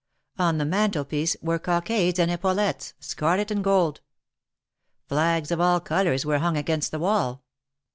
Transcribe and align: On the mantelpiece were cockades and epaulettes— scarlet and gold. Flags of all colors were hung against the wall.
On 0.39 0.57
the 0.57 0.65
mantelpiece 0.65 1.35
were 1.43 1.59
cockades 1.59 2.17
and 2.17 2.31
epaulettes— 2.31 2.95
scarlet 3.11 3.51
and 3.51 3.63
gold. 3.63 4.01
Flags 5.07 5.51
of 5.51 5.61
all 5.61 5.79
colors 5.79 6.25
were 6.25 6.39
hung 6.39 6.57
against 6.57 6.89
the 6.89 6.97
wall. 6.97 7.43